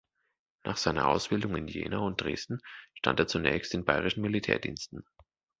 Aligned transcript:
Nach 0.63 0.77
seiner 0.77 1.07
Ausbildung 1.09 1.55
in 1.55 1.67
Jena 1.67 1.99
und 1.99 2.19
Dresden, 2.21 2.59
stand 2.95 3.19
er 3.19 3.27
zunächst 3.27 3.75
in 3.75 3.85
bayerischen 3.85 4.21
Militärdiensten. 4.23 5.05